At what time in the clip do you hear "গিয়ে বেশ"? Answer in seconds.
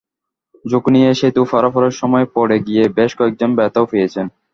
2.67-3.11